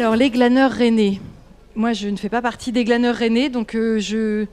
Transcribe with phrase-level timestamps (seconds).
[0.00, 1.20] Alors, les glaneurs rennais.
[1.74, 4.46] Moi, je ne fais pas partie des glaneurs rennais, donc euh, je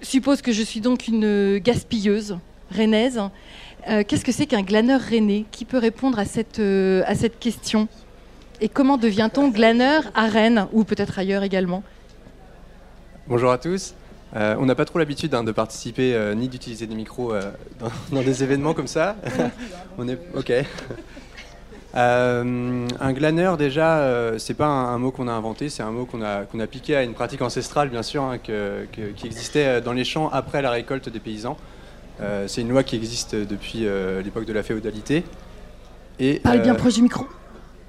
[0.00, 2.38] suppose que je suis donc une gaspilleuse
[2.74, 3.20] rennaise.
[3.90, 5.44] Euh, Qu'est-ce que c'est qu'un glaneur rennais?
[5.50, 7.86] Qui peut répondre à cette, euh, à cette question?
[8.62, 11.82] Et comment devient-on glaneur à Rennes, ou peut-être ailleurs également?
[13.26, 13.94] Bonjour à tous.
[14.36, 17.50] Euh, on n'a pas trop l'habitude hein, de participer euh, ni d'utiliser des micros euh,
[17.78, 19.16] dans, dans des événements comme ça.
[19.98, 20.50] on est ok.
[21.94, 25.90] Euh, un glaneur déjà, euh, c'est pas un, un mot qu'on a inventé, c'est un
[25.90, 29.10] mot qu'on a qu'on a piqué à une pratique ancestrale bien sûr hein, que- que-
[29.12, 31.56] qui existait euh, dans les champs après la récolte des paysans.
[32.20, 33.86] Euh, c'est une loi qui existe depuis
[34.24, 35.24] l'époque de la féodalité.
[36.18, 37.26] Et Parlez bien proche du micro.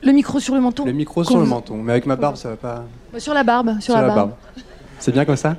[0.02, 2.49] Le micro sur le menton le micro sur le menton, mais avec ma barbe ça
[2.49, 2.85] va pas.
[3.18, 3.81] Sur la barbe.
[3.81, 4.31] Sur, la, barbe.
[4.99, 5.57] C'est bien comme ça?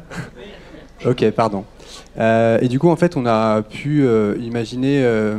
[1.04, 1.64] Ok, pardon.
[2.18, 5.36] Euh, et du coup, en fait, on a pu euh, imaginer, euh,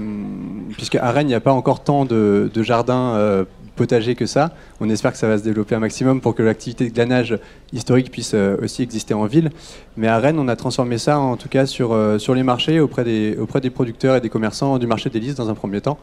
[0.71, 4.89] puisque à Rennes, il n'y a pas encore tant de, jardins potagers que ça, on
[4.89, 7.39] espère que ça va se développer un maximum pour que l'activité de glanage
[7.73, 9.49] historique puisse aussi exister en ville.
[9.97, 13.03] Mais à Rennes, on a transformé ça, en tout cas, sur, sur les marchés, auprès
[13.03, 15.97] des, auprès des producteurs et des commerçants du marché des listes dans un premier temps.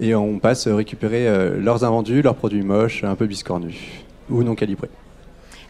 [0.00, 1.26] Et on passe récupérer
[1.58, 3.76] leurs invendus, leurs produits moches, un peu biscornus
[4.28, 4.90] ou non calibrés.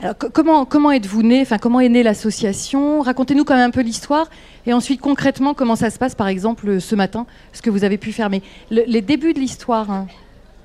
[0.03, 1.43] Alors, comment, comment êtes-vous né?
[1.43, 3.03] Enfin, comment est née l'association?
[3.03, 4.29] Racontez-nous quand même un peu l'histoire.
[4.67, 7.99] Et ensuite, concrètement, comment ça se passe, par exemple, ce matin, ce que vous avez
[7.99, 8.29] pu faire.
[8.29, 10.07] Mais le- les débuts de l'histoire, hein,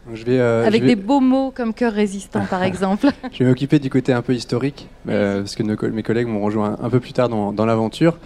[0.08, 3.08] Donc, Je vais, euh, avec je vais- des beaux mots comme cœur résistant, par exemple.
[3.32, 6.42] Je vais m'occuper du côté un peu historique, euh, parce que nos mes collègues m'ont
[6.42, 8.18] rejoint un peu plus tard dans, dans l'aventure.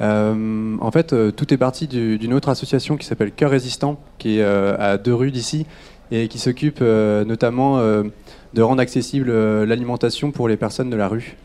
[0.00, 4.38] Euh, en fait, tout est parti du- d'une autre association qui s'appelle Cœur Résistant, qui
[4.38, 5.66] est à deux rues d'ici,
[6.10, 8.04] et qui s'occupe euh, notamment euh,
[8.52, 11.36] de rendre accessible euh, l'alimentation pour les personnes de la rue.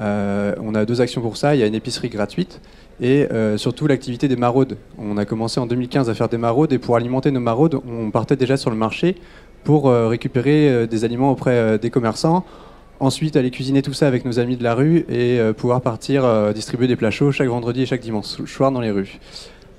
[0.00, 1.56] On a deux actions pour ça.
[1.56, 2.60] Il y a une épicerie gratuite
[3.00, 4.76] et surtout l'activité des maraudes.
[4.96, 8.12] On a commencé en 2015 à faire des maraudes et pour alimenter nos maraudes, on
[8.12, 9.16] partait déjà sur le marché
[9.64, 12.44] pour récupérer des aliments auprès des commerçants.
[13.00, 16.86] Ensuite, aller cuisiner tout ça avec nos amis de la rue et pouvoir partir distribuer
[16.86, 19.18] des plats chauds chaque vendredi et chaque dimanche soir dans les rues.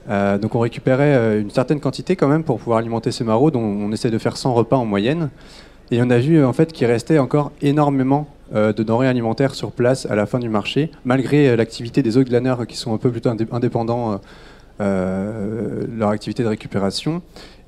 [0.10, 3.56] Euh, donc on récupérait euh, une certaine quantité quand même pour pouvoir alimenter ces maraudes.
[3.56, 5.30] On, on essaie de faire 100 repas en moyenne.
[5.92, 9.72] Et on a vu en fait qu'il restait encore énormément euh, de denrées alimentaires sur
[9.72, 13.12] place à la fin du marché, malgré l'activité des autres glaneurs qui sont un peu
[13.12, 14.20] plutôt indé- indépendants,
[14.80, 17.22] leur activité de récupération.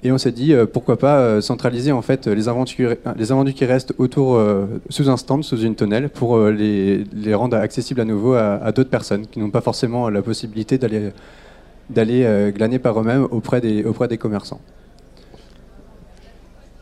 [0.03, 4.41] Et on s'est dit pourquoi pas centraliser en fait les invendus qui, restent autour
[4.89, 9.27] sous un stand, sous une tonnelle, pour les, rendre accessibles à nouveau à d'autres personnes
[9.27, 11.11] qui n'ont pas forcément la possibilité d'aller
[11.91, 14.61] d'aller euh, glaner par eux-mêmes auprès des, auprès des commerçants.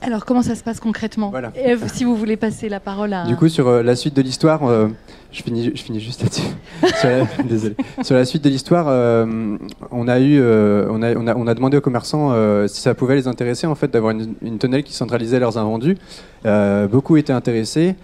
[0.02, 1.52] Alors, comment ça se passe concrètement Voilà.
[1.56, 3.26] Et, euh, Si vous voulez passer la parole à.
[3.26, 4.88] Du coup, sur euh, la suite de l'histoire, euh,
[5.32, 6.48] je, finis, je finis juste là-dessus.
[7.00, 7.76] sur, la, désolé.
[8.04, 9.58] Sur la suite de l'histoire, euh,
[9.92, 12.34] on, a eu, on, a, on, a, on a demandé aux commerçants
[12.68, 15.98] si ça pouvait les intéresser en fait, d'avoir une, une tonnelle qui centralisait leurs invendus.
[16.90, 17.96] Beaucoup étaient intéressés.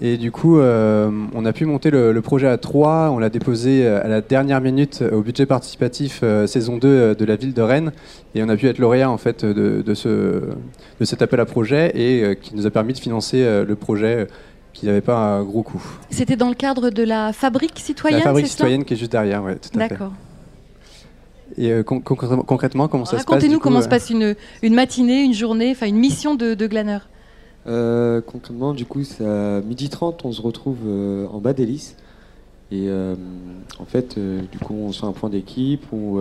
[0.00, 3.10] Et du coup, euh, on a pu monter le, le projet à 3.
[3.12, 7.24] On l'a déposé à la dernière minute au budget participatif euh, saison 2 euh, de
[7.24, 7.92] la ville de Rennes.
[8.34, 11.44] Et on a pu être lauréat en fait, de, de, ce, de cet appel à
[11.46, 14.26] projet et euh, qui nous a permis de financer euh, le projet euh,
[14.72, 15.80] qui n'avait pas un gros coût.
[16.10, 19.44] C'était dans le cadre de la fabrique citoyenne la fabrique citoyenne qui est juste derrière,
[19.44, 19.88] ouais, tout à fait.
[19.90, 20.12] D'accord.
[21.56, 24.34] Et euh, con- concrètement, comment ça se passe Racontez-nous comment euh, se passe une,
[24.64, 27.08] une matinée, une journée, enfin une mission de, de glaneur.
[27.66, 31.96] Euh, concrètement, du coup, c'est à 12h30, on se retrouve euh, en bas d'hélice.
[32.70, 33.14] Et euh,
[33.78, 36.18] en fait, euh, du coup, on se fait un point d'équipe où,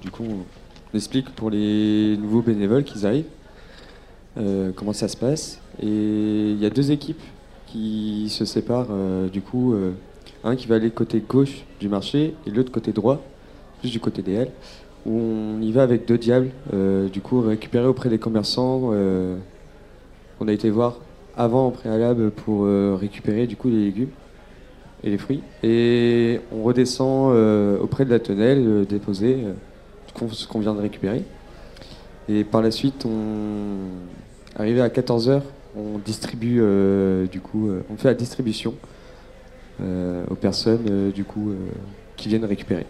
[0.00, 3.24] du coup, on explique pour les nouveaux bénévoles qu'ils arrivent
[4.76, 5.60] comment ça se passe.
[5.82, 5.86] Et
[6.52, 7.20] il y a deux équipes
[7.66, 8.94] qui se séparent,
[9.32, 9.74] du coup,
[10.44, 13.20] un qui va aller côté gauche du marché et l'autre côté droit,
[13.80, 14.46] plus du côté des
[15.06, 16.50] où on y va avec deux diables,
[17.12, 18.92] du coup, récupérer auprès des commerçants.
[20.40, 20.98] On a été voir
[21.36, 24.10] avant en préalable pour euh, récupérer du coup les légumes
[25.04, 25.42] et les fruits.
[25.62, 29.44] Et on redescend euh, auprès de la tonnelle, euh, déposer
[30.32, 31.22] ce qu'on vient de récupérer.
[32.28, 35.40] Et par la suite, on arrivé à 14h,
[35.76, 36.60] on distribue
[37.30, 38.74] du coup, on fait la distribution
[39.80, 41.52] aux personnes du coup
[42.16, 42.84] qui viennent récupérer.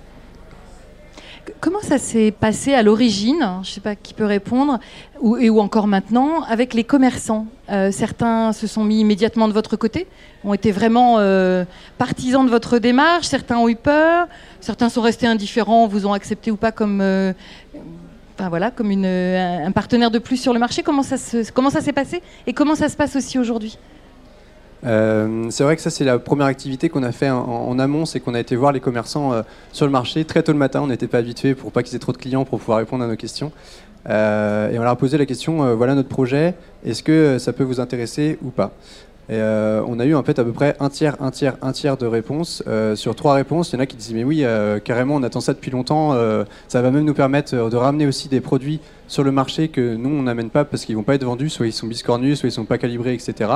[1.60, 4.78] Comment ça s'est passé à l'origine Je ne sais pas qui peut répondre,
[5.20, 7.46] ou, et ou encore maintenant, avec les commerçants?
[7.70, 10.06] Euh, Certains se sont mis immédiatement de votre côté,
[10.44, 11.64] ont été vraiment euh,
[11.96, 14.26] partisans de votre démarche, certains ont eu peur,
[14.60, 17.32] certains sont restés indifférents, vous ont accepté ou pas comme, euh,
[18.38, 20.82] enfin, voilà, comme un partenaire de plus sur le marché.
[20.82, 23.78] Comment ça s'est passé et comment ça se passe aussi aujourd'hui?
[24.86, 28.20] Euh, c'est vrai que ça, c'est la première activité qu'on a fait en, amont, c'est
[28.20, 29.42] qu'on a été voir les commerçants euh,
[29.72, 30.80] sur le marché très tôt le matin.
[30.82, 33.06] On n'était pas habitués pour pas qu'ils aient trop de clients pour pouvoir répondre à
[33.06, 33.52] nos questions.
[34.08, 36.54] Euh, et on leur a posé la question voilà notre projet,
[36.84, 38.72] est-ce que ça peut vous intéresser ou pas?
[39.30, 41.98] Et on a eu en fait à peu près un tiers, un tiers, un tiers
[41.98, 42.62] de réponses.
[42.94, 44.46] Sur trois réponses, il y en a qui disaient mais oui,
[44.84, 46.14] carrément, on attend ça depuis longtemps.
[46.69, 50.08] ça va même nous permettre de ramener aussi des produits sur le marché que nous
[50.08, 52.52] on n'amène pas parce qu'ils vont pas être vendus, soit ils sont biscornus, soit ils
[52.52, 53.50] sont pas calibrés, etc.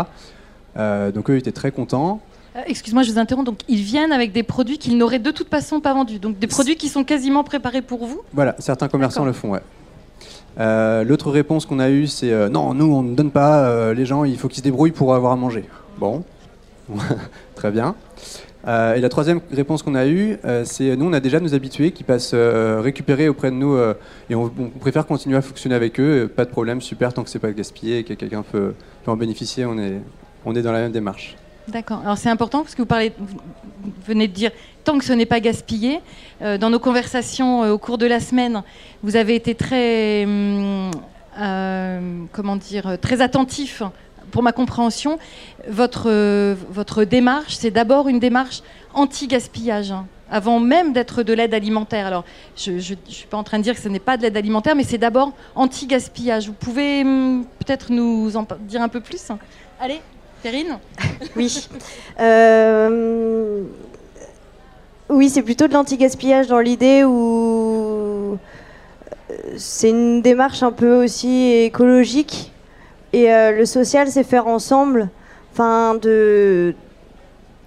[0.76, 2.20] Euh, donc eux ils étaient très contents.
[2.56, 3.46] Euh, Excuse-moi, je vous interromps.
[3.46, 6.18] Donc, ils viennent avec des produits qu'ils n'auraient de toute façon pas vendus.
[6.18, 8.20] Donc, des produits qui sont quasiment préparés pour vous.
[8.32, 9.62] Voilà, certains commerçants le font, ouais.
[10.60, 13.94] Euh, L'autre réponse qu'on a eue, c'est euh, non, nous on ne donne pas, euh,
[13.94, 15.64] les gens il faut qu'ils se débrouillent pour avoir à manger.
[15.98, 16.24] Bon,
[17.54, 17.94] très bien.
[18.64, 22.04] Et la troisième réponse qu'on a eue, c'est nous on a déjà nos habitués qui
[22.04, 23.76] passent récupérer auprès de nous
[24.30, 27.30] et on, on préfère continuer à fonctionner avec eux, pas de problème, super, tant que
[27.30, 29.98] c'est pas gaspillé et que quelqu'un peut, peut en bénéficier, on est,
[30.44, 31.36] on est dans la même démarche.
[31.68, 32.00] D'accord.
[32.02, 33.40] Alors c'est important parce que vous
[34.06, 34.50] venez de dire
[34.84, 36.00] tant que ce n'est pas gaspillé.
[36.42, 38.62] Euh, dans nos conversations euh, au cours de la semaine,
[39.02, 40.90] vous avez été très, hum,
[41.38, 42.26] euh,
[43.20, 43.82] attentif
[44.32, 45.18] pour ma compréhension.
[45.68, 48.62] Votre démarche, c'est d'abord une démarche
[48.94, 49.92] anti-gaspillage.
[49.92, 52.06] hein, Avant même d'être de l'aide alimentaire.
[52.06, 52.24] Alors,
[52.56, 54.74] je ne suis pas en train de dire que ce n'est pas de l'aide alimentaire,
[54.74, 56.48] mais c'est d'abord anti-gaspillage.
[56.48, 59.28] Vous pouvez hum, peut-être nous en dire un peu plus?
[59.80, 60.00] Allez,
[61.36, 61.68] Oui.
[62.20, 63.62] Euh,
[65.08, 68.38] Oui, c'est plutôt de l'anti-gaspillage dans l'idée où
[69.30, 72.52] euh, c'est une démarche un peu aussi écologique.
[73.12, 75.08] Et euh, le social, c'est faire ensemble.
[75.52, 76.74] Enfin, de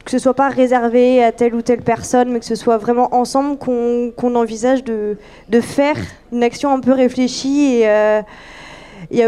[0.04, 3.16] que ce soit pas réservé à telle ou telle personne, mais que ce soit vraiment
[3.16, 5.18] ensemble qu'on envisage de,
[5.62, 5.98] faire
[6.32, 7.82] une action un peu réfléchie.
[7.82, 9.24] Et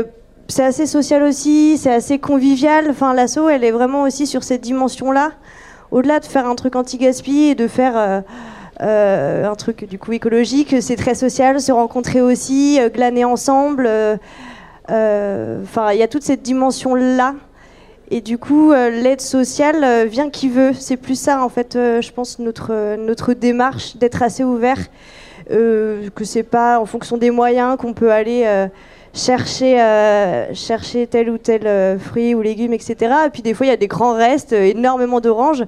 [0.47, 2.87] c'est assez social aussi, c'est assez convivial.
[2.89, 5.31] Enfin, l'asso, elle est vraiment aussi sur cette dimension-là.
[5.91, 8.21] Au-delà de faire un truc anti-gaspi et de faire euh,
[8.81, 13.89] euh, un truc du coup écologique, c'est très social, se rencontrer aussi, euh, glaner ensemble.
[14.89, 17.35] Enfin, il y a toute cette dimension-là.
[18.09, 20.71] Et du coup, l'aide sociale vient qui veut.
[20.71, 24.77] C'est plus ça, en fait, je pense, notre, notre démarche d'être assez ouvert.
[25.49, 28.69] Que c'est pas en fonction des moyens qu'on peut aller
[29.17, 32.95] chercher, euh, chercher tel ou tel euh, fruit ou légumes, etc.
[33.25, 35.63] Et puis des fois, il y a des grands restes, euh, énormément d'oranges.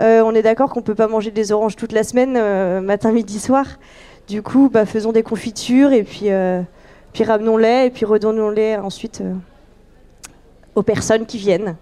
[0.00, 3.12] Euh, on est d'accord qu'on peut pas manger des oranges toute la semaine, euh, matin,
[3.12, 3.66] midi, soir.
[4.28, 6.62] Du coup, bah, faisons des confitures et puis, euh,
[7.12, 9.34] puis ramenons-les et puis redonnons-les ensuite euh,
[10.74, 11.76] aux personnes qui viennent.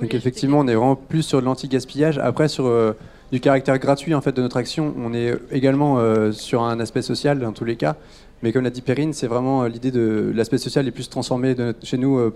[0.00, 2.18] Donc effectivement, on est vraiment plus sur de l'anti-gaspillage.
[2.18, 2.92] Après, sur euh,
[3.32, 7.02] du caractère gratuit en fait de notre action, on est également euh, sur un aspect
[7.02, 7.96] social dans tous les cas.
[8.42, 11.54] Mais comme l'a dit Perrine, c'est vraiment euh, l'idée de l'aspect social est plus transformé
[11.54, 12.34] de notre- chez nous euh,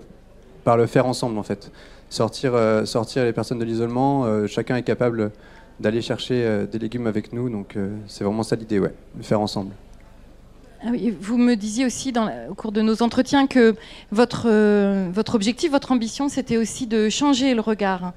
[0.63, 1.71] par le faire ensemble en fait.
[2.09, 5.31] Sortir, euh, sortir les personnes de l'isolement, chacun est capable
[5.79, 7.49] d'aller chercher des légumes avec nous.
[7.49, 7.75] Donc
[8.07, 9.71] c'est vraiment ça l'idée, ouais, le faire ensemble.
[10.81, 12.13] Ah oui, vous me disiez aussi
[12.49, 13.75] au cours de nos entretiens que
[14.11, 14.47] votre,
[15.11, 18.13] votre objectif, votre ambition, c'était aussi de changer le regard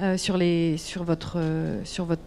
[0.00, 1.38] euh, sur, les, sur, votre,
[1.84, 2.22] sur votre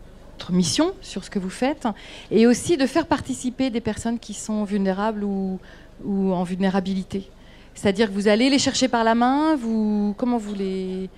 [0.51, 1.87] mission, sur ce que vous faites,
[2.31, 5.59] et aussi de faire participer des personnes qui sont vulnérables ou,
[6.05, 7.29] ou en vulnérabilité.
[7.75, 11.09] C'est-à-dire que vous allez les chercher par la main, vous, comment vous les,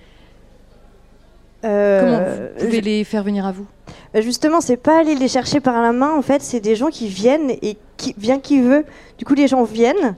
[1.64, 2.18] Euh, comment
[2.58, 3.66] vous pouvez je- les faire venir à vous?
[4.14, 6.88] Bah, Justement, c'est pas aller les chercher par la main, en fait, c'est des gens
[6.88, 8.84] qui viennent et qui vient qui veut.
[9.18, 10.16] Du coup, les gens viennent.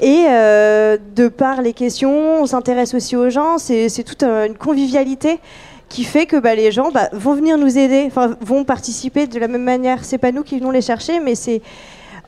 [0.00, 3.58] Et euh, de par les questions, on s'intéresse aussi aux gens.
[3.58, 5.38] C'est toute euh, une convivialité
[5.90, 9.48] qui fait que bah, les gens bah, vont venir nous aider, vont participer de la
[9.48, 10.04] même manière.
[10.04, 11.60] C'est pas nous qui venons les chercher, mais c'est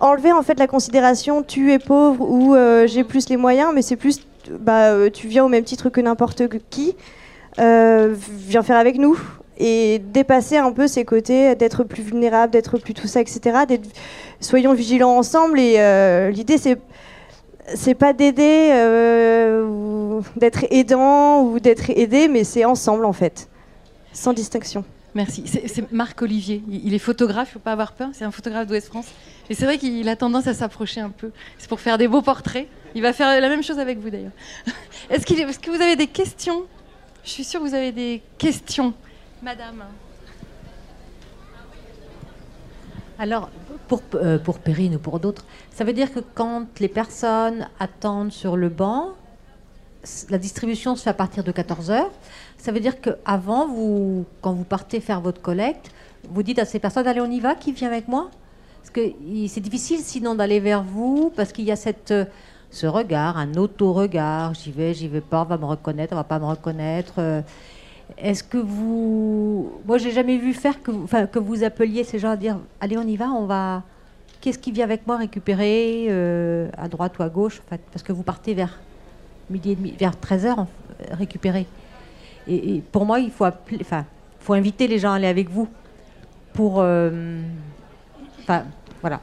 [0.01, 3.83] enlever en fait la considération tu es pauvre ou euh, j'ai plus les moyens, mais
[3.83, 6.97] c'est plus bah, euh, tu viens au même titre que n'importe qui,
[7.61, 9.17] euh, viens faire avec nous
[9.59, 13.59] et dépasser un peu ces côtés d'être plus vulnérable, d'être plus tout ça, etc.
[14.41, 16.79] Soyons vigilants ensemble et l'idée c'est
[17.77, 18.73] c'est pas d'aider
[20.37, 23.49] d'être aidant ou d'être aidé, mais c'est ensemble en fait,
[24.13, 24.85] sans distinction.
[25.15, 25.45] Merci.
[25.47, 26.63] C'est Marc Olivier.
[26.71, 28.09] Il est photographe, il ne faut pas avoir peur.
[28.15, 29.07] C'est un photographe d'Ouest France.
[29.51, 31.31] Et c'est vrai qu'il a tendance à s'approcher un peu.
[31.59, 32.67] C'est pour faire des beaux portraits.
[32.95, 34.33] Il va faire la même chose avec vous d'ailleurs.
[35.11, 36.63] Est-ce est- que vous avez des questions?
[37.25, 38.95] Je suis sûre que vous avez des questions.
[39.43, 39.85] Madame.
[43.19, 43.51] Alors,
[43.89, 48.33] pour, euh, pour Perrine ou pour d'autres, ça veut dire que quand les personnes attendent
[48.33, 49.11] sur le banc,
[50.31, 52.11] la distribution se fait à partir de 14 heures.
[52.63, 55.91] Ça veut dire qu'avant, vous, quand vous partez faire votre collecte,
[56.31, 58.31] vous dites à ces personnes Allez, on y va, qui vient avec moi?
[58.79, 59.01] Parce que
[59.49, 62.25] c'est difficile sinon d'aller vers vous, parce qu'il y a cette, euh,
[62.71, 66.23] ce regard, un auto-regard j'y vais, j'y vais pas, on va me reconnaître, on va
[66.23, 67.15] pas me reconnaître.
[67.19, 67.43] euh,
[68.17, 69.73] est-ce que vous.
[69.85, 72.97] Moi, j'ai jamais vu faire que vous, que vous appeliez ces gens à dire Allez,
[72.97, 73.83] on y va, on va.
[74.41, 78.05] Qu'est-ce qui vient avec moi récupérer euh, à droite ou à gauche en fait, Parce
[78.05, 78.79] que vous partez vers
[79.51, 80.67] midi et demi, vers 13h
[81.11, 81.67] récupérer.
[82.49, 83.45] Et, pour moi, il faut,
[84.53, 85.69] inviter les gens à aller avec vous
[86.53, 86.81] pour.
[86.81, 87.41] euh,
[88.43, 88.65] Enfin,
[89.01, 89.21] voilà.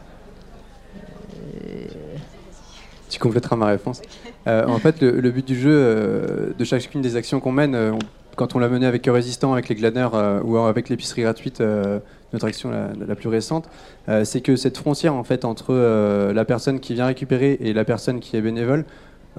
[3.10, 4.02] Tu compléteras ma réponse.
[4.48, 7.92] Euh, en fait, le, but du jeu, euh, de chacune des actions qu'on mène, euh,
[8.36, 12.00] quand on l'a mené avec Résistant, avec les glaneurs euh, ou avec l'épicerie gratuite, euh,
[12.32, 13.68] notre action la, plus récente,
[14.08, 17.74] euh, c'est que cette frontière en fait entre euh, la personne qui vient récupérer et
[17.74, 18.86] la personne qui est bénévole,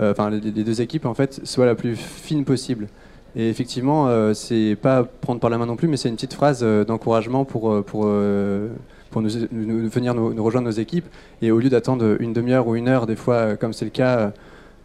[0.01, 2.89] euh, enfin les, les deux équipes en fait, soit la plus fine possible.
[3.37, 6.35] Et effectivement, euh, c'est pas prendre par la main non plus, mais c'est une petite
[6.35, 8.69] phrase euh, d'encouragement pour euh, pour euh,
[9.11, 11.07] pour nous, nous- venir nous, nous rejoindre nos équipes.
[11.43, 14.33] Et au lieu d'attendre une demi-heure ou une heure, des fois, comme c'est le cas,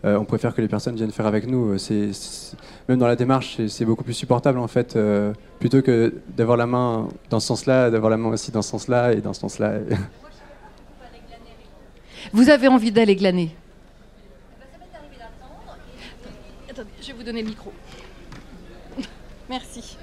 [0.03, 1.79] on préfère que les personnes viennent faire avec nous.
[1.79, 2.55] C'est, c'est-
[2.87, 6.57] même dans la démarche, c'est, c'est beaucoup plus supportable en fait, euh, plutôt que d'avoir
[6.57, 9.41] la main dans ce sens-là, d'avoir la main aussi dans ce sens-là et dans ce
[9.41, 9.73] sens-là.
[12.33, 13.55] Vous avez envie d'aller glaner?
[16.69, 17.71] Attendez, je vais vous donner le micro.
[19.49, 19.97] Merci.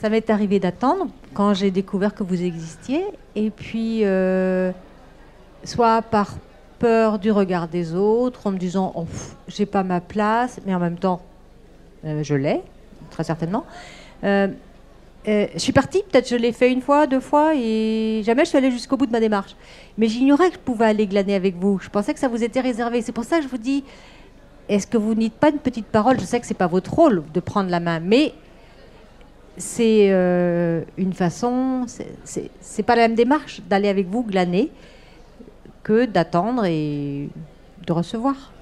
[0.00, 3.04] Ça m'est arrivé d'attendre quand j'ai découvert que vous existiez.
[3.34, 4.72] Et puis, euh,
[5.64, 6.36] soit par
[6.78, 9.06] peur du regard des autres, en me disant oh,
[9.48, 11.22] j'ai pas ma place, mais en même temps,
[12.04, 12.62] euh, je l'ai,
[13.10, 13.64] très certainement.
[14.24, 14.48] Euh,
[15.26, 18.58] je suis partie, peut-être je l'ai fait une fois, deux fois, et jamais je suis
[18.58, 19.56] allée jusqu'au bout de ma démarche.
[19.98, 21.80] Mais j'ignorais que je pouvais aller glaner avec vous.
[21.80, 23.02] Je pensais que ça vous était réservé.
[23.02, 23.82] C'est pour ça que je vous dis,
[24.68, 26.18] est-ce que vous n'y dites pas une petite parole?
[26.18, 28.34] Je sais que c'est pas votre rôle de prendre la main, mais
[29.56, 31.86] c'est euh, une façon,
[32.24, 34.70] c'est pas la même démarche d'aller avec vous glaner
[35.82, 37.28] que d'attendre et
[37.86, 38.52] de recevoir.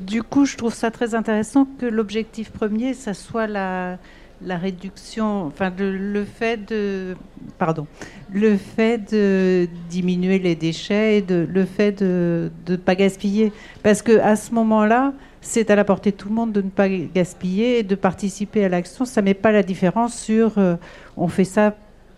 [0.00, 3.98] Du coup, je trouve ça très intéressant que l'objectif premier, ça soit la,
[4.44, 7.16] la réduction, enfin le, fait de,
[7.58, 7.86] pardon,
[8.32, 13.52] le fait de diminuer les déchets et de, le fait de ne pas gaspiller,
[13.82, 16.70] parce que à ce moment-là, c'est à la portée de tout le monde de ne
[16.70, 19.04] pas gaspiller et de participer à l'action.
[19.04, 20.76] Ça met pas la différence sur, euh,
[21.16, 21.74] on fait ça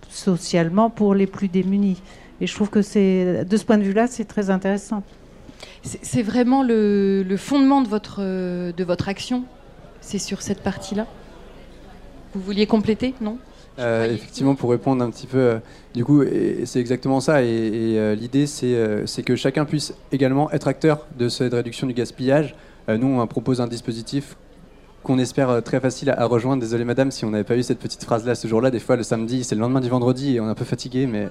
[0.08, 2.02] socialement pour les plus démunis.
[2.40, 5.02] Et je trouve que c'est, de ce point de vue-là, c'est très intéressant.
[5.82, 9.44] C'est vraiment le, le fondement de votre, de votre action
[10.00, 11.06] C'est sur cette partie-là?
[12.34, 13.38] Vous vouliez compléter Non
[13.78, 15.58] Euh, effectivement, pour répondre un petit peu, euh,
[15.94, 16.22] du coup,
[16.64, 17.42] c'est exactement ça.
[17.42, 21.86] Et, et, euh, l'idée, c'est euh, que chacun puisse également être acteur de cette réduction
[21.86, 22.54] du gaspillage.
[22.88, 24.36] Euh, nous, on propose un dispositif
[25.02, 26.60] qu'on espère euh, très facile à, à rejoindre.
[26.60, 28.70] Désolé, madame, si on n'avait pas eu cette petite phrase-là ce jour-là.
[28.70, 31.06] Des fois, le samedi, c'est le lendemain du vendredi et on est un peu fatigué,
[31.06, 31.28] mais.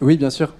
[0.00, 0.54] Oui, bien sûr.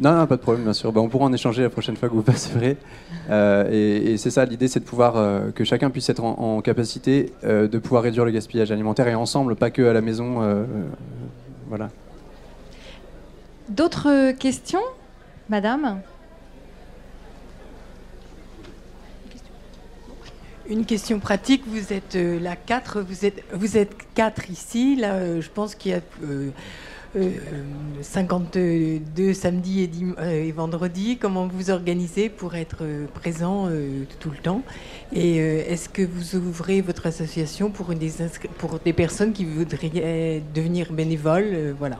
[0.00, 0.92] Non, non, pas de problème, bien sûr.
[0.92, 2.76] Ben, on pourra en échanger la prochaine fois que vous passerez.
[3.28, 6.56] Euh, et et c'est ça, l'idée, c'est de pouvoir euh, que chacun puisse être en,
[6.56, 10.00] en capacité euh, de pouvoir réduire le gaspillage alimentaire et ensemble, pas que à la
[10.00, 10.66] maison.
[11.68, 11.90] voilà.
[13.68, 14.80] D'autres questions
[15.50, 16.00] Madame?
[20.68, 24.94] Une question pratique, vous êtes euh, là quatre, vous êtes, vous êtes quatre ici.
[24.94, 26.00] Là, euh, je pense qu'il y a
[28.02, 31.18] 52 samedis et, dim- euh, et vendredis.
[31.18, 34.62] Comment vous organisez pour être euh, présent euh, tout le temps?
[35.12, 39.44] Et euh, est-ce que vous ouvrez votre association pour, des, inscri- pour des personnes qui
[39.44, 41.98] voudraient euh, devenir bénévoles euh, Voilà.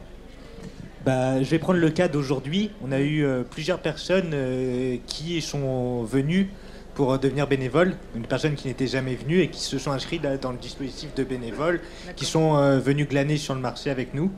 [1.04, 2.70] Bah, je vais prendre le cas d'aujourd'hui.
[2.84, 6.50] On a eu euh, plusieurs personnes euh, qui sont venues
[6.94, 7.94] pour euh, devenir bénévoles.
[8.14, 11.14] Une personne qui n'était jamais venue et qui se sont inscrites là, dans le dispositif
[11.14, 11.80] de bénévoles,
[12.16, 14.30] qui sont euh, venus glaner sur le marché avec nous.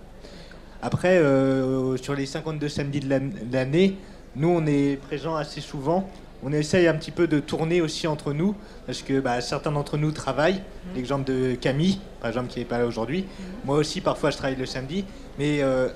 [0.82, 3.96] Après, euh, sur les 52 samedis de l'an- de l'année,
[4.36, 6.08] nous, on est présents assez souvent.
[6.44, 9.96] On essaye un petit peu de tourner aussi entre nous, parce que bah, certains d'entre
[9.96, 10.60] nous travaillent.
[10.96, 13.26] L'exemple de Camille, par exemple, qui n'est pas là aujourd'hui.
[13.64, 15.04] Moi aussi, parfois, je travaille le samedi.
[15.38, 15.88] Mais euh,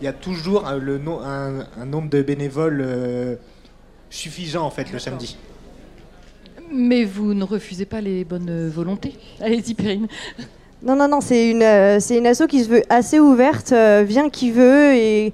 [0.00, 3.36] il y a toujours un, le no- un, un nombre de bénévoles euh,
[4.10, 5.36] suffisant, en fait, le samedi.
[6.72, 9.14] Mais vous ne refusez pas les bonnes volontés?
[9.40, 10.08] Allez-y, Perrine.
[10.84, 14.28] Non, non, non, c'est une, euh, une asso qui se veut assez ouverte, euh, vient
[14.28, 15.32] qui veut, et,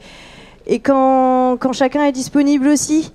[0.69, 3.13] et quand, quand chacun est disponible aussi.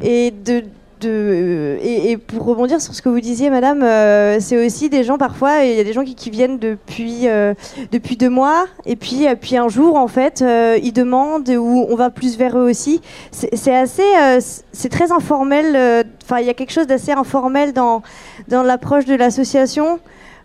[0.00, 0.62] Et, de,
[1.00, 5.02] de, et, et pour rebondir sur ce que vous disiez, madame, euh, c'est aussi des
[5.02, 7.52] gens parfois, il y a des gens qui, viennent depuis, euh,
[7.90, 11.86] depuis deux mois, et puis, euh, puis un jour, en fait, euh, ils demandent, ou
[11.90, 13.00] on va plus vers eux aussi.
[13.32, 14.38] C'est assez, euh,
[14.70, 18.02] c'est très informel, euh, enfin, il y a quelque chose d'assez informel dans,
[18.46, 19.98] dans l'approche de l'association.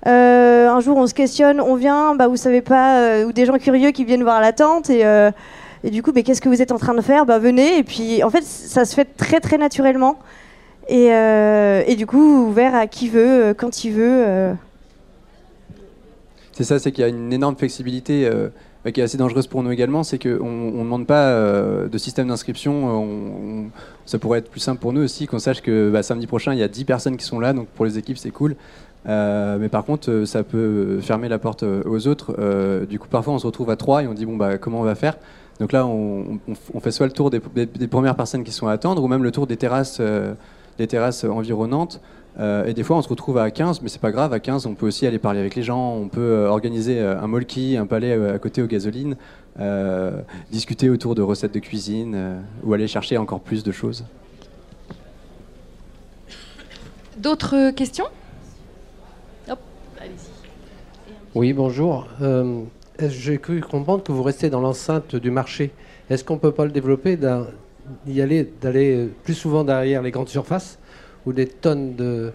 [0.06, 3.46] Euh, un jour, on se questionne, on vient, bah, vous savez pas, euh, ou des
[3.46, 5.32] gens curieux qui viennent voir la tente et, euh,
[5.84, 7.26] et du coup, mais qu'est-ce que vous êtes en train de faire?
[7.26, 7.80] Bah venez.
[7.80, 10.18] Et puis, en fait, ça se fait très très naturellement
[10.90, 14.54] et, du coup, ouvert à qui veut, quand il veut.
[16.54, 18.30] C'est ça, c'est qu'il y a une énorme flexibilité.
[18.86, 21.34] bah, qui est assez dangereuse pour nous également, c'est qu'on ne demande pas
[21.92, 22.86] de système d'inscription.
[22.86, 23.66] On- on-
[24.06, 26.60] ça pourrait être plus simple pour nous aussi qu'on sache que bah, samedi prochain, il
[26.60, 28.56] y a 10 personnes qui sont là, donc pour les équipes, c'est cool.
[29.08, 32.36] Euh, mais par contre, euh, ça peut fermer la porte euh, aux autres.
[32.86, 34.84] Du coup, parfois, on se retrouve à 3 et on dit bon, bah, comment on
[34.84, 35.18] va faire?
[35.60, 36.40] Donc là, on,
[36.82, 37.40] fait soit le tour des,
[37.88, 40.00] premières personnes qui sont à attendre, ou même le tour des terrasses,
[40.78, 42.00] des terrasses environnantes.
[42.40, 44.34] Et des fois, on se retrouve à 15, mais c'est pas grave.
[44.34, 45.96] À 15, on peut aussi aller parler avec les gens.
[45.96, 49.16] On peut organiser un molki, un palais à côté aux gasolines,
[50.52, 54.06] discuter autour de recettes de cuisine, ou aller chercher encore plus de choses.
[57.18, 58.06] D'autres questions
[59.50, 59.60] Hop,
[60.00, 60.30] allez-y.
[61.38, 62.08] Oui, bonjour.
[62.24, 62.64] Euh,
[63.00, 65.70] J'ai cru comprendre que vous restez dans l'enceinte du marché.
[66.10, 67.16] Est-ce qu'on ne peut pas le développer,
[68.08, 70.80] d'y aller, d'aller euh, plus souvent derrière les grandes surfaces
[71.28, 72.34] où des tonnes de,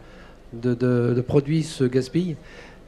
[1.27, 2.37] produits se gaspillent?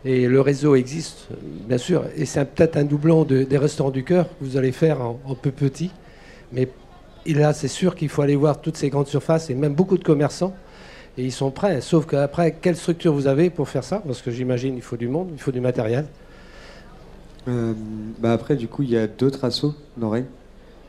[0.05, 1.27] Et le réseau existe,
[1.67, 4.71] bien sûr, et c'est peut-être un doublon de- des restaurants du cœur que vous allez
[4.71, 5.91] faire en, en peu petit.
[6.53, 6.69] Mais
[7.27, 10.05] là, c'est sûr qu'il faut aller voir toutes ces grandes surfaces et même beaucoup de
[10.05, 10.55] commerçants.
[11.17, 11.81] Et ils sont prêts.
[11.81, 14.03] Sauf qu'après, quelle structure vous avez pour faire ça?
[14.05, 16.07] Parce que j'imagine il faut du monde, il faut du matériel.
[17.47, 17.75] Euh,
[18.19, 20.27] bah après, du coup, il y a d'autres assos Rennes,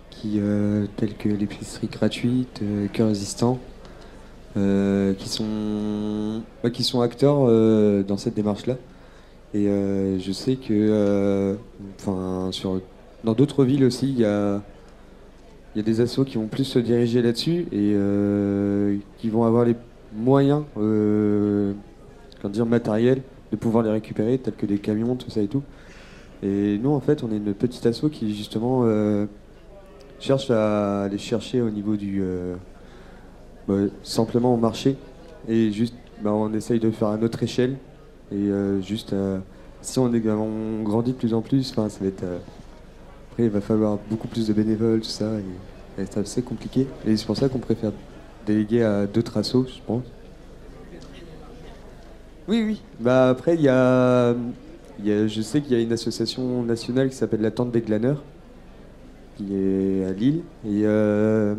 [0.09, 3.59] qui, euh, tels que l'épicerie gratuite, euh, Cœur Résistant,
[4.57, 7.45] euh, qui, sont, ouais, qui sont acteurs
[8.05, 8.77] dans cette démarche-là.
[9.53, 11.55] Et je sais que
[12.51, 12.81] sur,
[13.23, 14.61] dans d'autres villes aussi, il y a,
[15.73, 17.95] il y a des assos qui vont plus se diriger là-dessus et
[19.17, 19.75] qui vont avoir les
[20.15, 21.73] moyens, euh,
[22.45, 25.63] dire, matériels, de pouvoir les récupérer, tels que des camions, tout ça et tout.
[26.43, 29.27] Et nous, en fait, on est une petite asso qui, justement, euh,
[30.19, 32.19] cherche à aller chercher au niveau du.
[32.21, 32.55] euh,
[33.67, 34.97] bah, simplement au marché.
[35.47, 37.79] Et juste, bah, on essaye de faire à notre échelle.
[38.31, 39.15] Et euh, juste,
[39.81, 42.23] si on, est, on grandit de plus en plus, enfin, ça va être.
[43.31, 45.39] après, il va falloir beaucoup plus de bénévoles, tout ça.
[45.39, 46.95] Et, et c'est assez compliqué.
[47.05, 47.93] Et c'est pour ça qu'on préfère
[48.45, 50.14] déléguer à d'autres assos, je pense.
[52.47, 52.81] Oui, oui.
[52.99, 54.35] Bah après, il y a,
[55.03, 58.21] je sais qu'il y a une association nationale qui s'appelle la Tente des Glaneurs,
[59.35, 60.43] qui est à Lille.
[60.63, 61.55] Et euh,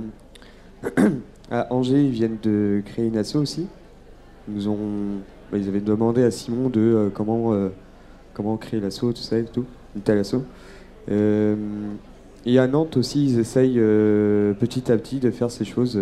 [1.50, 3.66] à Angers, ils viennent de créer une asso aussi.
[4.48, 4.78] Ils nous ont,
[5.50, 7.70] bah, ils avaient demandé à Simon de euh, comment, euh,
[8.32, 9.64] comment créer l'asso, tout ça et tout,
[9.96, 10.36] une telle asso.
[11.08, 13.80] Et à Nantes aussi, ils essayent
[14.60, 15.98] petit à petit de faire ces choses.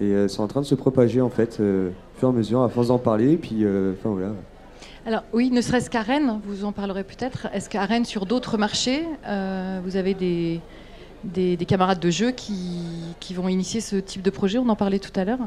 [0.00, 2.34] Et euh, c'est en train de se propager en fait, euh, au fur et à
[2.34, 3.36] mesure, à force d'en parler.
[3.36, 4.32] Puis, euh, enfin voilà.
[5.06, 7.48] Alors oui, ne serait-ce qu'à Rennes, vous en parlerez peut-être.
[7.52, 10.60] Est-ce qu'à Rennes, sur d'autres marchés, euh, vous avez des,
[11.24, 12.54] des, des camarades de jeu qui,
[13.18, 14.58] qui vont initier ce type de projet?
[14.58, 15.38] On en parlait tout à l'heure.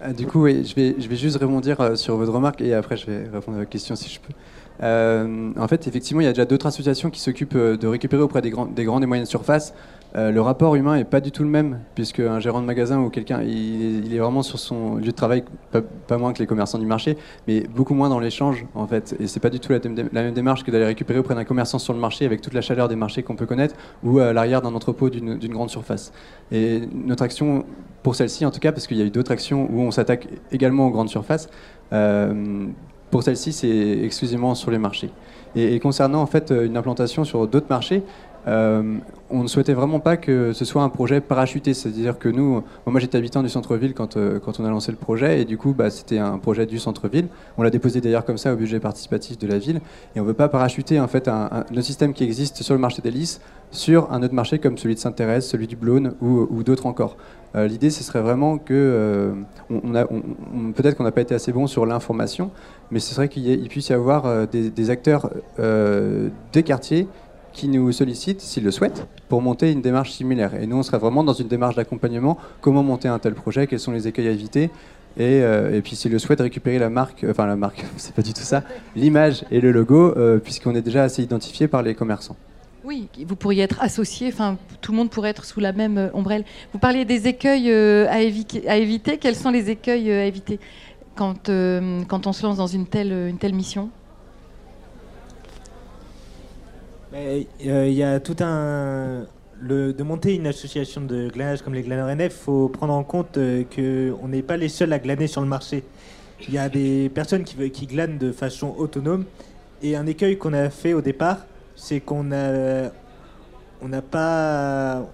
[0.00, 2.74] Ah, du coup, oui, je vais, je vais juste rebondir euh, sur votre remarque et
[2.74, 4.32] après je vais répondre à votre question si je peux.
[4.82, 8.22] Euh, en fait, effectivement, il y a déjà d'autres associations qui s'occupent euh, de récupérer
[8.22, 9.74] auprès des, grands- des grandes et moyennes surfaces.
[10.14, 13.00] Euh, le rapport humain est pas du tout le même, puisque un gérant de magasin
[13.00, 16.78] ou quelqu'un, il, est- vraiment sur son lieu de travail, pas, moins que les commerçants
[16.78, 17.16] du marché,
[17.48, 19.16] mais beaucoup moins dans l'échange, en fait.
[19.20, 19.78] Et c'est pas du tout la,
[20.12, 22.88] même- démarche que d'aller récupérer auprès d'un commerçant sur le marché avec toute la chaleur
[22.88, 26.12] des marchés qu'on peut connaître, ou à l'arrière d'un entrepôt d'une grande surface.
[26.50, 27.64] Et notre action,
[28.02, 30.28] pour celle-ci en tout cas, parce qu'il y a eu d'autres actions où on s'attaque
[30.50, 31.48] également aux grandes surfaces,
[31.94, 32.66] euh,
[33.10, 35.10] pour celle-ci, c'est exclusivement sur les marchés.
[35.54, 38.02] Et, et concernant en fait euh, une implantation sur d'autres marchés,
[38.48, 38.96] euh,
[39.30, 43.00] on ne souhaitait vraiment pas que ce soit un projet parachuté, c'est-à-dire que nous, moi
[43.00, 45.72] j'étais habitant du centre-ville quand, euh, quand on a lancé le projet, et du coup
[45.72, 47.28] bah, c'était un projet du centre-ville.
[47.56, 49.80] On l'a déposé d'ailleurs comme ça au budget participatif de la ville,
[50.16, 52.80] et on ne veut pas parachuter en fait un, le système qui existe sur le
[52.80, 56.62] marché des Lys sur un autre marché comme celui de Sainte-Thérèse, celui du Blône ou,
[56.62, 57.16] d'autres encore.
[57.54, 59.32] Euh, L'idée, ce serait vraiment que
[60.74, 62.50] peut-être qu'on n'a pas été assez bon sur l'information,
[62.90, 67.08] mais ce serait qu'il puisse y avoir des, acteurs des quartiers
[67.52, 70.54] qui nous sollicitent, s'ils le souhaitent, pour monter une démarche similaire.
[70.60, 72.38] Et nous, on serait vraiment dans une démarche d'accompagnement.
[72.60, 73.66] Comment monter un tel projet?
[73.66, 74.70] Quels sont les écueils à éviter?
[75.18, 78.32] Et, euh, puis, s'ils le souhaitent, récupérer la marque, enfin la marque, c'est pas du
[78.32, 78.62] tout ça,
[78.96, 82.36] l'image et le logo, euh, puisqu'on est déjà assez identifié par les commerçants.
[82.84, 86.08] Oui, vous pourriez être associé, enfin tout le monde pourrait être sous la même euh,
[86.14, 86.44] ombrelle.
[86.72, 89.18] Vous parliez des écueils euh, à, évi- à éviter.
[89.18, 90.58] Quels sont les écueils euh, à éviter
[91.14, 93.90] quand, euh, quand on se lance dans une telle, une telle mission?
[97.14, 97.42] Euh,
[97.88, 99.26] Il y a tout un.
[99.64, 103.04] Le, de monter une association de glanage comme les glaneurs NF, il faut prendre en
[103.04, 105.84] compte euh, qu'on n'est pas les seuls à glaner sur le marché.
[106.48, 109.24] Il y a des personnes qui, qui glanent de façon autonome.
[109.80, 111.46] Et un écueil qu'on a fait au départ,
[111.76, 112.90] c'est qu'on a,
[113.80, 115.06] on n'a pas,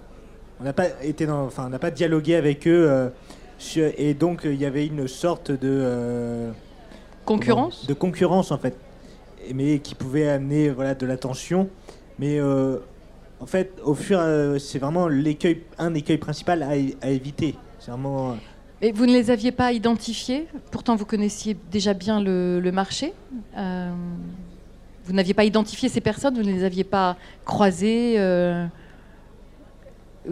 [0.59, 2.87] on n'a pas été dans, enfin, on n'a pas dialogué avec eux.
[2.89, 3.09] euh,
[3.59, 6.47] sur- et donc il y avait une sorte de
[7.25, 7.81] Concurrence?
[7.81, 8.73] comment- de concurrence en fait,
[9.53, 11.69] mais qui pouvait amener voilà de la tension.
[12.17, 12.77] Mais euh,
[13.39, 16.71] en fait, au fur, euh, c'est vraiment l'écueil, un écueil principal à,
[17.01, 17.55] à éviter.
[17.79, 18.35] C'est vraiment.
[18.81, 20.47] Et vous ne les aviez pas identifiés?
[20.71, 23.13] Pourtant, vous connaissiez déjà bien le, marché.
[23.57, 23.91] Euh,
[25.03, 26.35] vous n'aviez pas identifié ces personnes?
[26.35, 28.65] Vous ne les aviez pas croisées euh,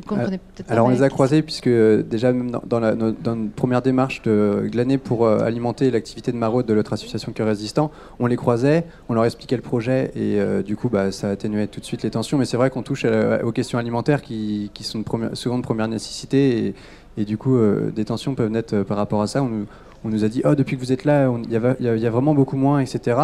[0.05, 3.81] comprenez peut-être pas Alors on les a croisés puisque déjà même dans, la, dans première
[3.81, 8.27] démarche de glaner pour euh, alimenter l'activité de maraude de notre association Cœur Résistant, on
[8.27, 11.79] les croisait, on leur expliquait le projet et euh, du coup bah, ça atténuait tout
[11.79, 12.37] de suite les tensions.
[12.37, 15.63] Mais c'est vrai qu'on touche la- aux questions alimentaires qui, qui sont de première, seconde
[15.63, 16.75] première nécessité et,
[17.17, 19.41] et du coup euh, des tensions peuvent naître par rapport à ça.
[19.43, 19.65] On nous,
[20.05, 22.35] on nous a dit oh depuis que vous êtes là, y, il y a vraiment
[22.35, 23.17] beaucoup moins, etc.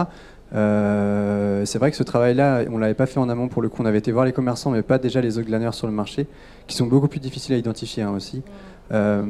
[0.53, 3.81] Euh, c'est vrai que ce travail-là, on l'avait pas fait en amont pour le coup.
[3.81, 6.27] On avait été voir les commerçants, mais pas déjà les autres glaneurs sur le marché,
[6.67, 8.43] qui sont beaucoup plus difficiles à identifier hein, aussi.
[8.91, 9.23] Euh,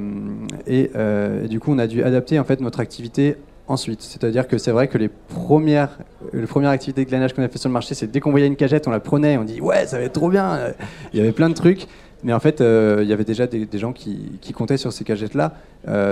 [0.68, 4.02] et, euh, et du coup, on a dû adapter en fait notre activité ensuite.
[4.02, 6.00] C'est-à-dire que c'est vrai que les premières,
[6.34, 8.48] les premières activités de glanage qu'on a fait sur le marché, c'est dès qu'on voyait
[8.48, 10.74] une cagette, on la prenait, on dit ouais, ça va être trop bien.
[11.14, 11.88] Il y avait plein de trucs.
[12.26, 15.56] Mais en fait, il y avait déjà des, gens qui, comptaient sur ces cagettes-là.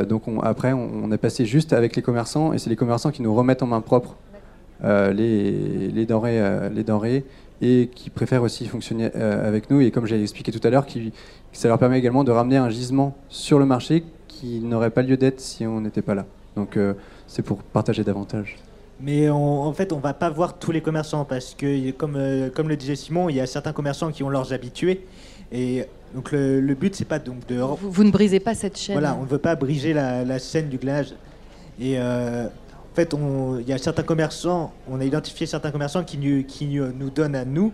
[0.04, 3.12] Donc on- après, on, on est passé juste avec les commerçants, et c'est les commerçants
[3.12, 4.18] qui nous remettent en main propre
[5.14, 7.24] les, les denrées, euh, les denrées,
[7.62, 9.82] et qui préfèrent aussi fonctionner euh, avec nous.
[9.82, 11.12] Et comme j'ai expliqué tout à l'heure, qui,
[11.54, 15.18] ça leur permet également de ramener un gisement sur le marché qui n'aurait pas lieu
[15.18, 16.26] d'être si on n'était pas là.
[16.56, 16.94] Donc euh,
[17.28, 18.58] c'est pour partager davantage.
[19.00, 22.50] Mais on- en fait, on va pas voir tous les commerçants parce que, comme, euh,
[22.50, 25.06] comme le disait Simon, il y a certains commerçants qui ont leurs habitués.
[25.52, 27.56] Et donc le, le but, c'est pas donc de.
[27.60, 28.94] Vous, vous ne brisez pas cette chaîne.
[28.96, 31.14] Voilà, on ne veut pas briser la, la scène du glanage.
[31.80, 32.48] Et euh,
[32.92, 33.14] en fait,
[33.62, 37.36] il y a certains commerçants, on a identifié certains commerçants qui, nous- qui nous donnent
[37.36, 37.72] à nous.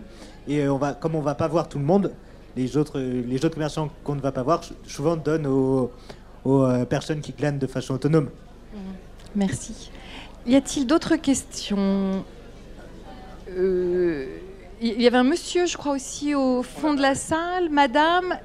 [0.48, 2.14] Et euh, on va, comme on va pas voir tout le monde,
[2.56, 5.92] les autres, les autres commerçants qu'on ne va pas voir, souvent donnent aux,
[6.46, 8.30] aux, euh, personnes qui glanent de façon autonome.
[9.36, 9.90] Merci.
[10.46, 12.24] Y a-t-il d'autres questions?
[13.50, 14.26] Euh,
[14.82, 17.70] Il y avait un monsieur, je crois, aussi au fond de la salle.
[17.72, 18.38] Madame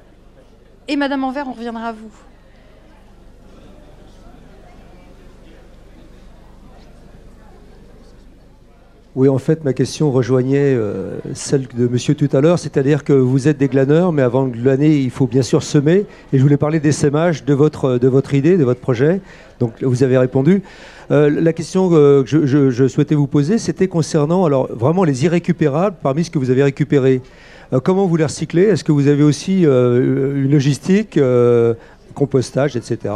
[0.87, 2.11] et Madame Envers, on reviendra à vous.
[9.15, 13.13] Oui, en fait, ma question rejoignait euh, celle de monsieur tout à l'heure, c'est-à-dire que
[13.13, 16.07] vous êtes des glaneurs, mais avant de glaner, il faut bien sûr semer.
[16.31, 19.21] Et je voulais parler des sémages, de votre, de votre idée, de votre projet.
[19.59, 20.63] Donc, vous avez répondu.
[21.11, 25.25] Euh, la question euh, que je, je- souhaitais vous poser, c'était concernant alors, vraiment les
[25.25, 27.21] irrécupérables parmi ce que vous avez récupéré.
[27.83, 28.63] Comment vous les recyclez?
[28.63, 31.19] Est-ce que vous avez aussi une logistique,
[32.13, 33.13] compostage, etc.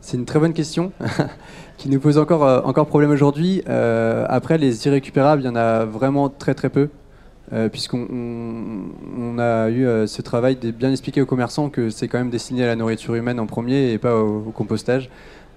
[0.00, 0.90] C'est une très bonne question
[1.82, 3.60] qui nous pose encore, euh, encore problème aujourd'hui.
[3.68, 6.90] Euh, après, les irrécupérables, il y en a vraiment très très peu.
[7.52, 12.06] euh, Puisqu'on on, on a eu ce travail de bien expliquer aux commerçants que c'est
[12.06, 15.10] quand même destiné à la nourriture humaine en premier et pas au, compostage.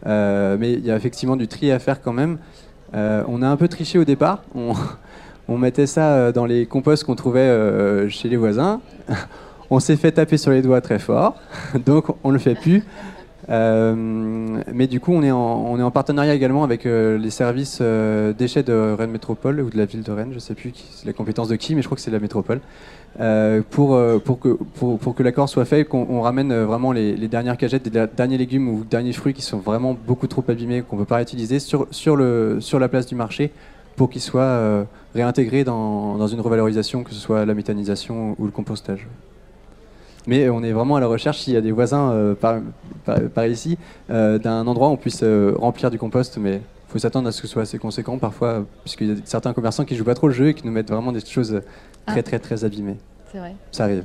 [0.04, 2.40] Mais il y a effectivement du tri à faire quand même.
[2.94, 4.42] On a un peu triché au départ.
[4.56, 4.74] On,
[5.48, 8.82] on mettait ça dans les composts qu'on trouvait chez les voisins.
[9.72, 11.38] On s'est fait taper sur les doigts très fort,
[11.88, 12.84] donc on ne le fait plus.
[13.50, 13.96] Euh,
[14.74, 18.96] mais du coup, on est en, partenariat également avec euh, les services euh, déchets de
[18.98, 21.48] Rennes Métropole ou de la ville de Rennes, je ne sais plus c'est la compétence
[21.48, 22.60] de qui, mais je crois que c'est la métropole,
[23.70, 28.38] pour, que, l'accord soit fait, qu'on on ramène vraiment les, les dernières cagettes, da- derniers
[28.38, 31.60] légumes ou derniers fruits qui sont vraiment beaucoup trop abîmés, qu'on ne peut pas réutiliser
[31.60, 33.52] sur, la place du marché
[33.96, 39.08] pour qu'ils soient réintégrés dans une revalorisation, que ce soit la méthanisation ou le compostage.
[40.28, 42.60] Mais on est vraiment à la recherche, s'il y a des voisins euh, par,
[43.06, 43.78] par, par ici,
[44.10, 47.32] euh, d'un endroit où on puisse euh, remplir du compost, mais il faut s'attendre à
[47.32, 50.16] ce que ce soit assez conséquent parfois, puisqu'il y a certains commerçants qui jouent pas
[50.16, 51.62] trop le jeu et qui nous mettent vraiment des choses
[52.08, 52.24] très Ah.
[52.24, 52.98] très très abîmées.
[53.32, 53.56] C'est vrai.
[53.72, 54.04] Ça arrive.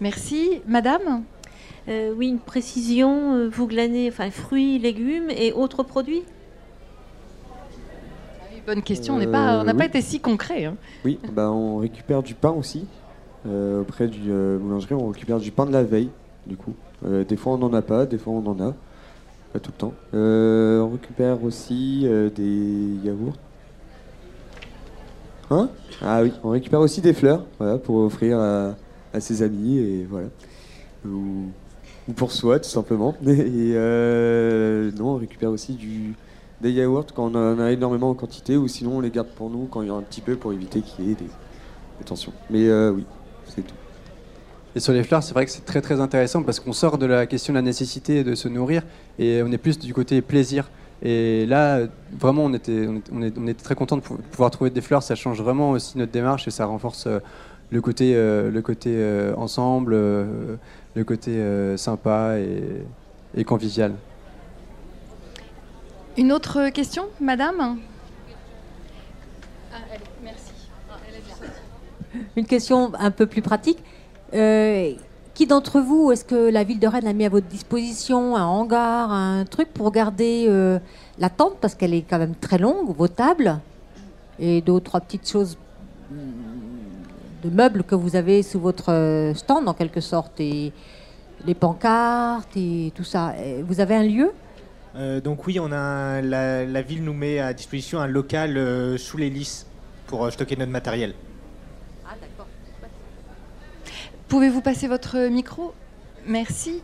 [0.00, 0.60] Merci.
[0.68, 1.22] Madame?
[1.88, 6.22] Euh, oui, une précision, euh, vous glanez enfin, fruits, légumes et autres produits?
[8.66, 9.14] Bonne question.
[9.14, 9.86] On n'est pas- on n'a Euh, pas oui.
[9.86, 10.66] été si concret.
[10.66, 10.74] hein.
[11.04, 12.86] Oui, bah, on récupère du pain aussi.
[13.46, 16.10] Euh, auprès du euh, boulangerie, on récupère du pain de la veille,
[16.46, 16.74] du coup.
[17.06, 18.74] Euh, des fois on n'en a pas, des fois on en a.
[19.52, 19.94] Pas tout le temps.
[20.12, 23.34] On récupère aussi des yaourts.
[25.50, 25.68] Hein?
[26.00, 28.76] Ah oui, on récupère aussi des fleurs, voilà, pour offrir à,
[29.18, 30.28] ses amis et voilà.
[31.04, 31.46] Ou,
[32.08, 33.16] ou pour soi, tout simplement.
[33.26, 33.74] Et
[34.96, 36.14] non, on récupère aussi du,
[36.60, 39.50] des yaourts quand on en a énormément en quantité, ou sinon on les garde pour
[39.50, 42.04] nous quand il y en a un petit peu pour éviter qu'il y ait des,
[42.04, 42.32] tensions.
[42.50, 43.04] Mais oui.
[44.76, 47.06] Et sur les fleurs, c'est vrai que c'est très très intéressant parce qu'on sort de
[47.06, 48.82] la question de la nécessité de se nourrir
[49.18, 50.70] et on est plus du côté plaisir.
[51.02, 51.80] Et là,
[52.18, 54.70] vraiment, on était, on était, on est- on était très content de pou- pouvoir trouver
[54.70, 55.02] des fleurs.
[55.02, 57.18] Ça change vraiment aussi notre démarche et ça renforce euh,
[57.70, 61.42] le côté, euh, le côté euh, ensemble, le côté
[61.76, 62.62] sympa et,
[63.36, 63.92] et convivial.
[66.16, 67.78] Une autre question, Madame?
[69.72, 70.52] Ah, elle- Merci.
[70.90, 72.22] Ah, elle est bien.
[72.36, 73.78] une question un peu plus pratique.
[74.34, 74.92] Euh,
[75.34, 78.44] qui d'entre vous, est-ce que la ville de Rennes a mis à votre disposition un
[78.44, 80.78] hangar, un truc pour garder euh,
[81.18, 83.58] la tente, parce qu'elle est quand même très longue, vos tables,
[84.38, 85.56] et deux ou trois petites choses
[86.10, 86.14] mm,
[87.44, 90.72] de meubles que vous avez sous votre euh, stand, en quelque sorte, et
[91.46, 93.34] les pancartes et tout ça.
[93.66, 94.30] Vous avez un lieu?
[95.24, 99.64] Donc oui, on a la, la ville nous met à disposition un local sous l'hélice
[100.06, 101.14] pour stocker notre matériel.
[104.30, 105.72] Pouvez-vous passer votre micro?
[106.24, 106.82] Merci.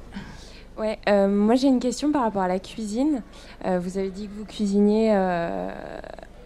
[0.77, 3.23] Ouais, euh, moi j'ai une question par rapport à la cuisine.
[3.65, 5.71] Euh, vous avez dit que vous cuisiniez euh,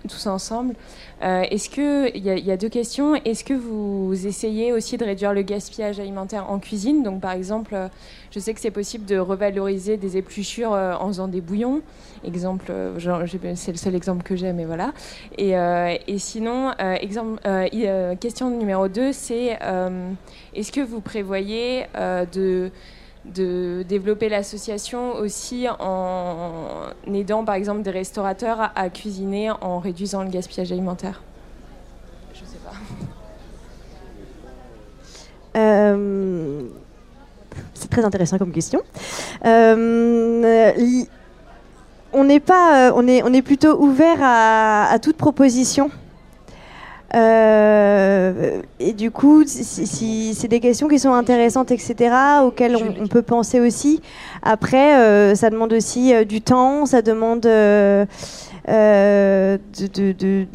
[0.09, 0.75] tous ensemble.
[1.23, 5.33] Euh, Est-ce que il y, a- deux questions Est-ce que vous essayez aussi de réduire
[5.35, 7.03] le gaspillage alimentaire en cuisine?
[7.03, 7.89] Donc par exemple, euh,
[8.31, 11.83] je sais que c'est possible de revaloriser des épluchures euh, en faisant des bouillons.
[12.25, 12.73] Exemple,
[13.55, 14.93] c'est le seul exemple que j'ai, mais voilà.
[15.39, 17.41] Et, sinon, exemple,
[18.21, 19.59] question numéro 2, c'est
[20.55, 21.87] est-ce que vous prévoyez
[22.35, 22.71] de
[23.25, 30.31] de développer l'association aussi en aidant par exemple des restaurateurs à, cuisiner en réduisant le
[30.31, 31.23] gaspillage alimentaire
[32.33, 32.73] Je sais pas.
[35.57, 36.63] Euh,
[37.75, 38.83] c'est très intéressant comme question.
[39.45, 40.73] Euh,
[42.13, 45.91] on n'est pas, euh, on est, on est plutôt ouvert à, à toute proposition.
[47.17, 52.77] Euh, et du coup, si, si- si c'est des questions qui sont intéressantes, etc., auxquelles
[52.77, 54.01] on, on peut penser aussi.
[54.43, 58.07] Après, euh, ça demande aussi euh, du temps, ça demande euh,
[58.69, 60.47] euh, de, de- de-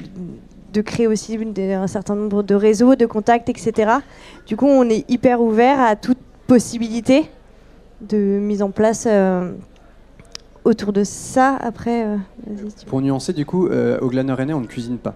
[0.73, 3.91] de créer aussi une- un certain nombre de réseaux, de contacts, etc.
[4.47, 7.29] Du coup, on est hyper ouvert à toute possibilité
[8.01, 9.51] de mise en place euh,
[10.63, 11.57] autour de ça.
[11.61, 12.17] Après, euh,
[12.77, 12.85] si.
[12.85, 15.15] Pour nuancer, du coup, euh, au Glaner Rennais, on ne cuisine pas.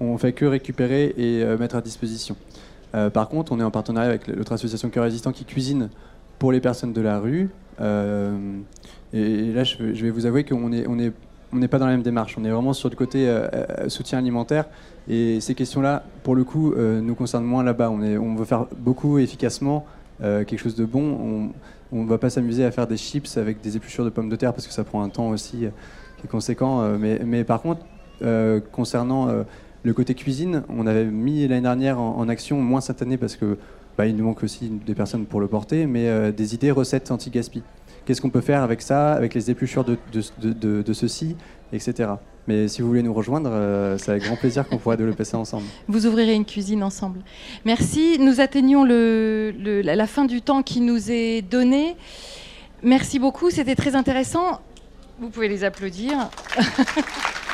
[0.00, 2.36] On fait que récupérer et euh, mettre à disposition.
[2.94, 5.88] Euh, par contre, on est en partenariat avec l'autre association Cœur Résistant qui cuisine
[6.38, 7.48] pour les personnes de la rue.
[7.80, 8.36] Euh,
[9.12, 12.36] et, là, je vais, vous avouer qu'on est, on n'est pas dans la même démarche.
[12.38, 13.26] On est vraiment sur le côté
[13.88, 14.66] soutien alimentaire.
[15.08, 17.90] Et ces questions-là, pour le coup, nous concernent moins là-bas.
[17.90, 19.86] On, veut faire beaucoup efficacement
[20.20, 21.52] quelque chose de bon.
[21.92, 24.36] On ne va pas s'amuser à faire des chips avec des épluchures de pommes de
[24.36, 25.66] terre parce que ça prend un temps aussi
[26.18, 26.98] qui est conséquent.
[26.98, 27.80] mais, par contre,
[28.72, 29.44] concernant
[29.86, 33.56] le côté cuisine, on avait mis l'année dernière en, action, moins cette année parce que
[33.96, 37.12] bah, il nous manque aussi des personnes pour le porter, mais euh, des idées recettes
[37.12, 37.62] anti-gaspi.
[38.04, 41.36] Qu'est-ce qu'on peut faire avec ça, avec les épluchures de, de, ceci,
[41.72, 42.10] etc.
[42.48, 45.38] Mais si vous voulez nous rejoindre, euh, c'est avec grand plaisir qu'on pourra développer ça
[45.38, 45.66] ensemble.
[45.86, 47.20] Vous ouvrirez une cuisine ensemble.
[47.64, 48.18] Merci.
[48.18, 51.94] Nous atteignons la fin du temps qui nous est donné.
[52.82, 53.50] Merci beaucoup.
[53.50, 54.60] C'était très intéressant.
[55.20, 56.28] Vous pouvez les applaudir.